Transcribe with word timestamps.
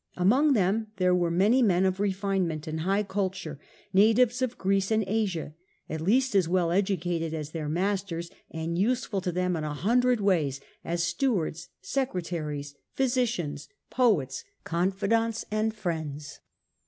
Among 0.17 0.53
them 0.53 0.87
there 0.97 1.13
were 1.13 1.29
many 1.29 1.61
men 1.61 1.85
of 1.85 1.99
refinement 1.99 2.65
and 2.65 2.79
high 2.79 3.03
culture, 3.03 3.59
natives 3.93 4.41
of 4.41 4.57
Greece 4.57 4.89
and 4.89 5.03
Asia, 5.05 5.53
at 5.87 6.01
least 6.01 6.33
as 6.33 6.49
well 6.49 6.71
educated 6.71 7.35
as 7.35 7.51
their 7.51 7.69
masters, 7.69 8.31
and 8.49 8.79
useful 8.79 9.21
to 9.21 9.31
them 9.31 9.55
in 9.55 9.63
a 9.63 9.75
hun 9.75 9.99
dred 9.99 10.19
ways 10.19 10.59
as 10.83 11.03
stewards, 11.03 11.69
secretaries, 11.81 12.73
physicians, 12.95 13.69
poets, 13.91 14.43
con 14.65 14.91
fidants 14.91 15.45
and 15.51 15.71
friends. 15.75 16.39